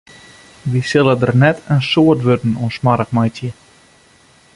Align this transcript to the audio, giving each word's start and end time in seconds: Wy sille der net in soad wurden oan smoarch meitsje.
Wy 0.71 0.79
sille 0.91 1.13
der 1.23 1.33
net 1.43 1.57
in 1.73 1.81
soad 1.91 2.19
wurden 2.27 2.57
oan 2.63 2.73
smoarch 2.77 3.13
meitsje. 3.17 3.49